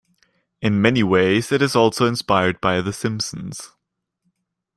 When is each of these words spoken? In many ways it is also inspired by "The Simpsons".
In 0.63 0.81
many 0.81 1.03
ways 1.03 1.51
it 1.51 1.61
is 1.61 1.75
also 1.75 2.07
inspired 2.07 2.59
by 2.59 2.81
"The 2.81 2.91
Simpsons". 2.91 3.69